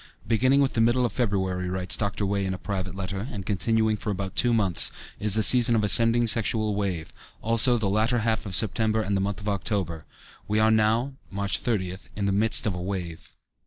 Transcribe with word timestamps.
"Beginning 0.25 0.61
with 0.61 0.73
the 0.73 0.81
middle 0.81 1.05
of 1.05 1.13
February," 1.13 1.69
writes 1.69 1.95
Dr. 1.95 2.25
Wey 2.25 2.43
in 2.43 2.55
a 2.55 2.57
private 2.57 2.95
letter, 2.95 3.27
"and 3.31 3.45
continuing 3.45 3.95
for 3.95 4.09
about 4.09 4.35
two 4.35 4.51
months, 4.51 4.91
is 5.19 5.37
a 5.37 5.43
season 5.43 5.75
of 5.75 5.83
ascending 5.83 6.25
sexual 6.25 6.73
wave; 6.73 7.13
also 7.39 7.77
the 7.77 7.87
latter 7.87 8.17
half 8.17 8.47
of 8.47 8.55
September 8.55 9.01
and 9.03 9.15
the 9.15 9.21
month 9.21 9.39
of 9.39 9.47
October. 9.47 10.05
We 10.47 10.57
are 10.57 10.71
now 10.71 11.13
(March 11.29 11.61
30th) 11.61 12.09
in 12.15 12.25
the 12.25 12.31
midst 12.31 12.65
of 12.65 12.73
a 12.73 12.81
wave." 12.81 13.35